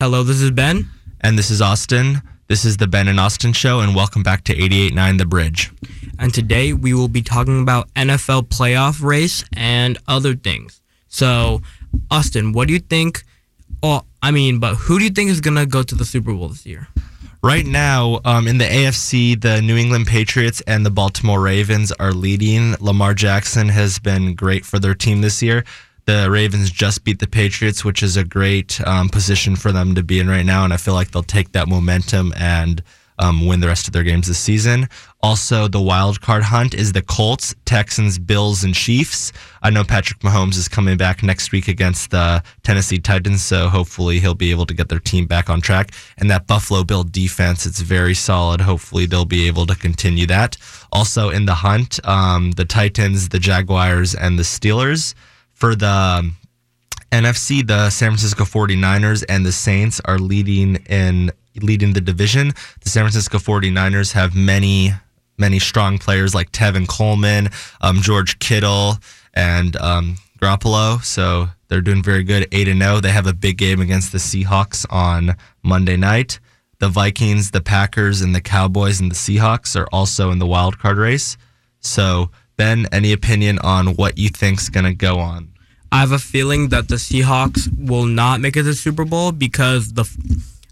Hello, 0.00 0.22
this 0.22 0.40
is 0.40 0.50
Ben. 0.50 0.88
And 1.20 1.38
this 1.38 1.50
is 1.50 1.60
Austin. 1.60 2.22
This 2.48 2.64
is 2.64 2.78
the 2.78 2.86
Ben 2.86 3.06
and 3.06 3.20
Austin 3.20 3.52
Show, 3.52 3.80
and 3.80 3.94
welcome 3.94 4.22
back 4.22 4.44
to 4.44 4.54
88.9 4.56 5.18
The 5.18 5.26
Bridge. 5.26 5.70
And 6.18 6.32
today 6.32 6.72
we 6.72 6.94
will 6.94 7.08
be 7.08 7.20
talking 7.20 7.60
about 7.60 7.92
NFL 7.92 8.44
playoff 8.44 9.02
race 9.02 9.44
and 9.54 9.98
other 10.08 10.34
things. 10.34 10.80
So, 11.08 11.60
Austin, 12.10 12.52
what 12.54 12.66
do 12.66 12.72
you 12.72 12.80
think? 12.80 13.24
Oh, 13.82 14.00
I 14.22 14.30
mean, 14.30 14.58
but 14.58 14.76
who 14.76 14.98
do 14.98 15.04
you 15.04 15.10
think 15.10 15.28
is 15.28 15.42
going 15.42 15.58
to 15.58 15.66
go 15.66 15.82
to 15.82 15.94
the 15.94 16.06
Super 16.06 16.32
Bowl 16.32 16.48
this 16.48 16.64
year? 16.64 16.88
Right 17.42 17.66
now, 17.66 18.20
um, 18.24 18.48
in 18.48 18.56
the 18.56 18.64
AFC, 18.64 19.38
the 19.38 19.60
New 19.60 19.76
England 19.76 20.06
Patriots 20.06 20.62
and 20.66 20.86
the 20.86 20.90
Baltimore 20.90 21.42
Ravens 21.42 21.92
are 21.92 22.12
leading. 22.12 22.74
Lamar 22.80 23.12
Jackson 23.12 23.68
has 23.68 23.98
been 23.98 24.34
great 24.34 24.64
for 24.64 24.78
their 24.78 24.94
team 24.94 25.20
this 25.20 25.42
year. 25.42 25.62
The 26.06 26.30
Ravens 26.30 26.70
just 26.70 27.04
beat 27.04 27.18
the 27.18 27.26
Patriots, 27.26 27.84
which 27.84 28.02
is 28.02 28.16
a 28.16 28.24
great 28.24 28.80
um, 28.86 29.08
position 29.08 29.56
for 29.56 29.72
them 29.72 29.94
to 29.94 30.02
be 30.02 30.18
in 30.18 30.28
right 30.28 30.46
now. 30.46 30.64
And 30.64 30.72
I 30.72 30.76
feel 30.76 30.94
like 30.94 31.10
they'll 31.10 31.22
take 31.22 31.52
that 31.52 31.68
momentum 31.68 32.32
and 32.36 32.82
um, 33.20 33.46
win 33.46 33.60
the 33.60 33.66
rest 33.66 33.86
of 33.86 33.92
their 33.92 34.02
games 34.02 34.26
this 34.26 34.38
season. 34.38 34.88
Also, 35.22 35.68
the 35.68 35.80
wild 35.80 36.22
card 36.22 36.42
hunt 36.42 36.72
is 36.72 36.92
the 36.92 37.02
Colts, 37.02 37.54
Texans, 37.66 38.18
Bills, 38.18 38.64
and 38.64 38.74
Chiefs. 38.74 39.32
I 39.62 39.68
know 39.68 39.84
Patrick 39.84 40.20
Mahomes 40.20 40.56
is 40.56 40.68
coming 40.68 40.96
back 40.96 41.22
next 41.22 41.52
week 41.52 41.68
against 41.68 42.10
the 42.10 42.42
Tennessee 42.62 42.98
Titans, 42.98 43.42
so 43.42 43.68
hopefully 43.68 44.18
he'll 44.18 44.34
be 44.34 44.50
able 44.50 44.64
to 44.64 44.72
get 44.72 44.88
their 44.88 44.98
team 44.98 45.26
back 45.26 45.50
on 45.50 45.60
track. 45.60 45.92
And 46.16 46.30
that 46.30 46.46
Buffalo 46.46 46.82
Bill 46.82 47.04
defense, 47.04 47.66
it's 47.66 47.82
very 47.82 48.14
solid. 48.14 48.62
Hopefully 48.62 49.04
they'll 49.04 49.26
be 49.26 49.46
able 49.46 49.66
to 49.66 49.76
continue 49.76 50.26
that. 50.26 50.56
Also 50.90 51.28
in 51.28 51.44
the 51.44 51.54
hunt, 51.54 52.00
um, 52.08 52.52
the 52.52 52.64
Titans, 52.64 53.28
the 53.28 53.38
Jaguars, 53.38 54.14
and 54.14 54.38
the 54.38 54.44
Steelers. 54.44 55.14
For 55.60 55.74
the 55.74 56.30
NFC, 57.12 57.66
the 57.66 57.90
San 57.90 58.12
Francisco 58.12 58.44
49ers 58.44 59.22
and 59.28 59.44
the 59.44 59.52
Saints 59.52 60.00
are 60.06 60.18
leading 60.18 60.76
in 60.88 61.30
leading 61.60 61.92
the 61.92 62.00
division. 62.00 62.54
The 62.80 62.88
San 62.88 63.02
Francisco 63.02 63.36
49ers 63.36 64.12
have 64.12 64.34
many 64.34 64.94
many 65.36 65.58
strong 65.58 65.98
players 65.98 66.34
like 66.34 66.50
Tevin 66.52 66.88
Coleman, 66.88 67.50
um, 67.82 68.00
George 68.00 68.38
Kittle, 68.38 68.96
and 69.34 69.76
um, 69.76 70.16
Garoppolo. 70.40 71.04
So 71.04 71.48
they're 71.68 71.82
doing 71.82 72.02
very 72.02 72.24
good, 72.24 72.48
eight 72.52 72.66
and 72.66 72.80
zero. 72.80 73.00
They 73.00 73.10
have 73.10 73.26
a 73.26 73.34
big 73.34 73.58
game 73.58 73.82
against 73.82 74.12
the 74.12 74.18
Seahawks 74.18 74.86
on 74.88 75.36
Monday 75.62 75.98
night. 75.98 76.40
The 76.78 76.88
Vikings, 76.88 77.50
the 77.50 77.60
Packers, 77.60 78.22
and 78.22 78.34
the 78.34 78.40
Cowboys 78.40 78.98
and 78.98 79.10
the 79.10 79.14
Seahawks 79.14 79.78
are 79.78 79.88
also 79.92 80.30
in 80.30 80.38
the 80.38 80.46
wild 80.46 80.78
card 80.78 80.96
race. 80.96 81.36
So 81.80 82.30
Ben, 82.60 82.86
any 82.92 83.14
opinion 83.14 83.58
on 83.60 83.94
what 83.94 84.18
you 84.18 84.28
think's 84.28 84.68
going 84.68 84.84
to 84.84 84.92
go 84.92 85.18
on? 85.18 85.50
I 85.90 86.00
have 86.00 86.12
a 86.12 86.18
feeling 86.18 86.68
that 86.68 86.88
the 86.88 86.96
Seahawks 86.96 87.70
will 87.74 88.04
not 88.04 88.40
make 88.40 88.54
it 88.54 88.64
to 88.64 88.64
the 88.64 88.74
Super 88.74 89.06
Bowl 89.06 89.32
because 89.32 89.94
the 89.94 90.04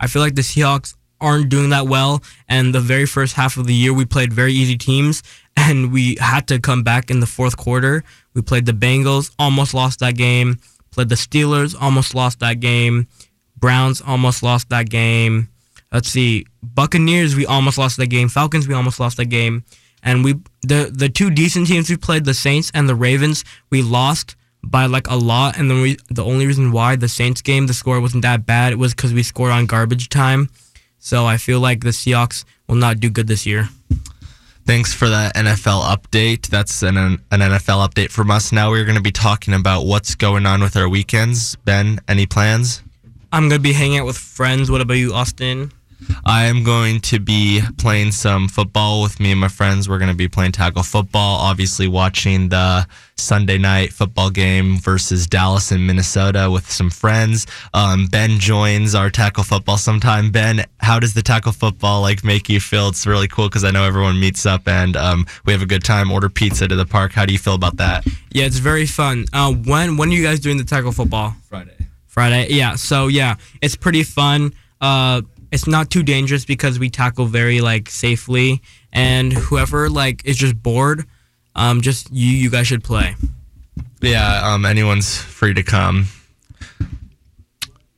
I 0.00 0.06
feel 0.06 0.22
like 0.22 0.34
the 0.34 0.40
Seahawks 0.40 0.94
aren't 1.20 1.50
doing 1.50 1.68
that 1.76 1.86
well. 1.86 2.22
And 2.48 2.74
the 2.74 2.80
very 2.80 3.04
first 3.04 3.34
half 3.34 3.58
of 3.58 3.66
the 3.66 3.74
year, 3.74 3.92
we 3.92 4.06
played 4.06 4.32
very 4.32 4.54
easy 4.54 4.78
teams, 4.78 5.22
and 5.58 5.92
we 5.92 6.16
had 6.18 6.48
to 6.48 6.58
come 6.58 6.84
back 6.84 7.10
in 7.10 7.20
the 7.20 7.26
fourth 7.26 7.58
quarter. 7.58 8.02
We 8.32 8.40
played 8.40 8.64
the 8.64 8.72
Bengals, 8.72 9.30
almost 9.38 9.74
lost 9.74 9.98
that 9.98 10.16
game. 10.16 10.60
Played 10.90 11.10
the 11.10 11.16
Steelers, 11.16 11.76
almost 11.78 12.14
lost 12.14 12.40
that 12.40 12.60
game. 12.60 13.08
Browns 13.58 14.00
almost 14.00 14.42
lost 14.42 14.70
that 14.70 14.88
game. 14.88 15.50
Let's 15.92 16.08
see, 16.08 16.46
Buccaneers, 16.62 17.36
we 17.36 17.44
almost 17.44 17.76
lost 17.76 17.98
that 17.98 18.06
game. 18.06 18.30
Falcons, 18.30 18.66
we 18.66 18.72
almost 18.72 19.00
lost 19.00 19.18
that 19.18 19.26
game. 19.26 19.64
And 20.04 20.22
we 20.22 20.34
the 20.62 20.90
the 20.94 21.08
two 21.08 21.30
decent 21.30 21.66
teams 21.66 21.90
we 21.90 21.96
played, 21.96 22.24
the 22.24 22.34
Saints 22.34 22.70
and 22.74 22.88
the 22.88 22.94
Ravens, 22.94 23.44
we 23.70 23.82
lost 23.82 24.36
by 24.62 24.86
like 24.86 25.08
a 25.08 25.16
lot. 25.16 25.58
And 25.58 25.70
the 25.70 25.74
re- 25.74 25.98
the 26.10 26.24
only 26.24 26.46
reason 26.46 26.70
why 26.70 26.96
the 26.96 27.08
Saints 27.08 27.40
game 27.42 27.66
the 27.66 27.74
score 27.74 28.00
wasn't 28.00 28.22
that 28.22 28.46
bad 28.46 28.72
it 28.72 28.76
was 28.76 28.94
because 28.94 29.12
we 29.12 29.22
scored 29.22 29.50
on 29.50 29.66
garbage 29.66 30.08
time. 30.08 30.50
So 30.98 31.26
I 31.26 31.36
feel 31.36 31.60
like 31.60 31.80
the 31.82 31.90
Seahawks 31.90 32.44
will 32.68 32.76
not 32.76 33.00
do 33.00 33.10
good 33.10 33.26
this 33.26 33.44
year. 33.44 33.68
Thanks 34.66 34.94
for 34.94 35.10
that 35.10 35.34
NFL 35.34 35.82
update. 35.82 36.46
That's 36.46 36.82
an, 36.82 36.96
an 36.96 37.18
NFL 37.30 37.86
update 37.86 38.10
from 38.10 38.30
us. 38.30 38.50
Now 38.50 38.70
we're 38.70 38.86
going 38.86 38.96
to 38.96 39.02
be 39.02 39.12
talking 39.12 39.52
about 39.52 39.84
what's 39.84 40.14
going 40.14 40.46
on 40.46 40.62
with 40.62 40.74
our 40.78 40.88
weekends. 40.88 41.56
Ben, 41.56 42.00
any 42.08 42.24
plans? 42.24 42.82
I'm 43.30 43.50
going 43.50 43.58
to 43.58 43.62
be 43.62 43.74
hanging 43.74 43.98
out 43.98 44.06
with 44.06 44.16
friends. 44.16 44.70
What 44.70 44.80
about 44.80 44.94
you, 44.94 45.12
Austin? 45.12 45.70
I 46.24 46.44
am 46.44 46.64
going 46.64 47.00
to 47.00 47.18
be 47.18 47.62
playing 47.78 48.12
some 48.12 48.48
football 48.48 49.02
with 49.02 49.20
me 49.20 49.32
and 49.32 49.40
my 49.40 49.48
friends. 49.48 49.88
We're 49.88 49.98
going 49.98 50.10
to 50.10 50.16
be 50.16 50.28
playing 50.28 50.52
tackle 50.52 50.82
football, 50.82 51.40
obviously 51.40 51.88
watching 51.88 52.48
the 52.48 52.86
Sunday 53.16 53.58
night 53.58 53.92
football 53.92 54.30
game 54.30 54.78
versus 54.78 55.26
Dallas 55.26 55.70
and 55.70 55.86
Minnesota 55.86 56.50
with 56.50 56.70
some 56.70 56.90
friends. 56.90 57.46
Um, 57.72 58.06
ben 58.06 58.38
joins 58.38 58.94
our 58.94 59.10
tackle 59.10 59.44
football 59.44 59.78
sometime. 59.78 60.30
Ben, 60.30 60.64
how 60.80 60.98
does 60.98 61.14
the 61.14 61.22
tackle 61.22 61.52
football 61.52 62.02
like 62.02 62.24
make 62.24 62.48
you 62.48 62.60
feel? 62.60 62.88
It's 62.88 63.06
really 63.06 63.28
cool 63.28 63.48
because 63.48 63.64
I 63.64 63.70
know 63.70 63.84
everyone 63.84 64.18
meets 64.18 64.46
up 64.46 64.66
and 64.66 64.96
um, 64.96 65.26
we 65.44 65.52
have 65.52 65.62
a 65.62 65.66
good 65.66 65.84
time. 65.84 66.10
Order 66.10 66.28
pizza 66.28 66.66
to 66.66 66.76
the 66.76 66.86
park. 66.86 67.12
How 67.12 67.24
do 67.24 67.32
you 67.32 67.38
feel 67.38 67.54
about 67.54 67.76
that? 67.76 68.06
Yeah, 68.32 68.46
it's 68.46 68.58
very 68.58 68.86
fun. 68.86 69.26
Uh, 69.32 69.52
when 69.52 69.96
when 69.96 70.08
are 70.08 70.12
you 70.12 70.22
guys 70.22 70.40
doing 70.40 70.56
the 70.56 70.64
tackle 70.64 70.92
football? 70.92 71.34
Friday. 71.48 71.76
Friday. 72.06 72.48
Yeah. 72.50 72.74
So 72.74 73.06
yeah, 73.06 73.36
it's 73.62 73.76
pretty 73.76 74.02
fun. 74.02 74.54
Uh, 74.80 75.22
it's 75.54 75.68
not 75.68 75.88
too 75.88 76.02
dangerous 76.02 76.44
because 76.44 76.80
we 76.80 76.90
tackle 76.90 77.26
very 77.26 77.60
like 77.60 77.88
safely. 77.88 78.60
And 78.92 79.32
whoever 79.32 79.88
like 79.88 80.26
is 80.26 80.36
just 80.36 80.60
bored 80.60 81.06
um 81.56 81.80
just 81.80 82.12
you 82.12 82.30
you 82.30 82.50
guys 82.50 82.66
should 82.66 82.82
play. 82.82 83.14
Yeah 84.02 84.52
um 84.52 84.66
anyone's 84.66 85.16
free 85.16 85.54
to 85.54 85.62
come. 85.62 86.06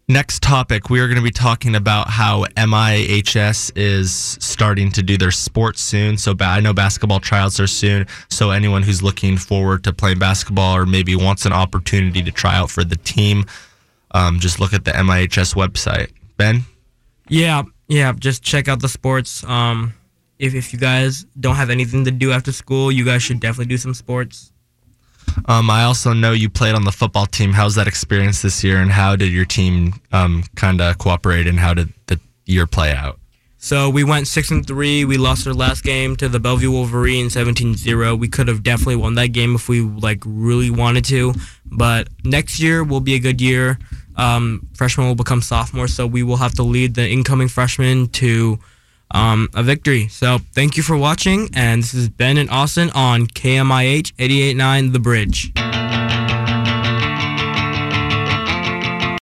Next 0.06 0.42
topic 0.42 0.90
we 0.90 1.00
are 1.00 1.06
going 1.06 1.16
to 1.16 1.22
be 1.22 1.30
talking 1.30 1.74
about 1.74 2.10
how 2.10 2.44
mihs 2.56 3.72
is 3.74 4.12
starting 4.12 4.92
to 4.92 5.02
do 5.02 5.16
their 5.16 5.30
sports 5.30 5.80
soon. 5.80 6.18
So 6.18 6.34
i 6.38 6.60
know 6.60 6.74
basketball 6.74 7.20
tryouts 7.20 7.58
are 7.58 7.66
soon. 7.66 8.06
So 8.28 8.50
anyone 8.50 8.82
who's 8.82 9.02
looking 9.02 9.38
forward 9.38 9.82
to 9.84 9.94
playing 9.94 10.18
basketball 10.18 10.76
or 10.76 10.84
maybe 10.84 11.16
wants 11.16 11.46
an 11.46 11.54
opportunity 11.54 12.22
to 12.22 12.30
try 12.30 12.54
out 12.54 12.70
for 12.70 12.84
the 12.84 12.96
team 12.96 13.46
um, 14.10 14.40
just 14.40 14.60
look 14.60 14.74
at 14.74 14.84
the 14.84 14.92
mihs 14.92 15.54
website. 15.54 16.10
Ben 16.36 16.66
yeah, 17.28 17.62
yeah. 17.88 18.12
Just 18.18 18.42
check 18.42 18.68
out 18.68 18.80
the 18.80 18.88
sports. 18.88 19.44
Um, 19.44 19.94
if 20.38 20.54
if 20.54 20.72
you 20.72 20.78
guys 20.78 21.26
don't 21.38 21.56
have 21.56 21.70
anything 21.70 22.04
to 22.04 22.10
do 22.10 22.32
after 22.32 22.52
school, 22.52 22.92
you 22.92 23.04
guys 23.04 23.22
should 23.22 23.40
definitely 23.40 23.66
do 23.66 23.78
some 23.78 23.94
sports. 23.94 24.52
Um, 25.46 25.68
I 25.70 25.84
also 25.84 26.12
know 26.12 26.32
you 26.32 26.48
played 26.48 26.74
on 26.74 26.84
the 26.84 26.92
football 26.92 27.26
team. 27.26 27.52
How's 27.52 27.74
that 27.74 27.86
experience 27.86 28.42
this 28.42 28.62
year, 28.64 28.78
and 28.78 28.90
how 28.90 29.16
did 29.16 29.32
your 29.32 29.44
team 29.44 29.94
um, 30.12 30.44
kind 30.54 30.80
of 30.80 30.98
cooperate, 30.98 31.46
and 31.46 31.58
how 31.58 31.74
did 31.74 31.92
the 32.06 32.20
year 32.46 32.66
play 32.66 32.92
out? 32.92 33.18
So 33.58 33.90
we 33.90 34.04
went 34.04 34.28
six 34.28 34.50
and 34.50 34.64
three. 34.64 35.04
We 35.04 35.16
lost 35.16 35.46
our 35.46 35.54
last 35.54 35.82
game 35.82 36.14
to 36.16 36.28
the 36.28 36.38
Bellevue 36.38 36.70
Wolverines 36.70 37.34
17-0. 37.34 38.18
We 38.18 38.28
could 38.28 38.48
have 38.48 38.62
definitely 38.62 38.96
won 38.96 39.14
that 39.14 39.28
game 39.28 39.54
if 39.54 39.68
we 39.68 39.80
like 39.80 40.22
really 40.24 40.70
wanted 40.70 41.04
to. 41.06 41.34
But 41.64 42.08
next 42.22 42.60
year 42.60 42.84
will 42.84 43.00
be 43.00 43.14
a 43.14 43.18
good 43.18 43.40
year 43.40 43.78
um, 44.16 44.66
freshmen 44.74 45.06
will 45.06 45.14
become 45.14 45.42
sophomores, 45.42 45.94
so 45.94 46.06
we 46.06 46.22
will 46.22 46.36
have 46.36 46.54
to 46.54 46.62
lead 46.62 46.94
the 46.94 47.08
incoming 47.08 47.48
freshmen 47.48 48.08
to 48.08 48.58
um, 49.10 49.48
a 49.54 49.62
victory. 49.62 50.08
So 50.08 50.38
thank 50.52 50.76
you 50.76 50.82
for 50.82 50.96
watching, 50.96 51.50
and 51.54 51.82
this 51.82 51.94
is 51.94 52.08
Ben 52.08 52.36
and 52.38 52.50
Austin 52.50 52.90
on 52.94 53.26
KMIH 53.26 54.14
88.9 54.14 54.92
The 54.92 54.98
Bridge. 54.98 55.52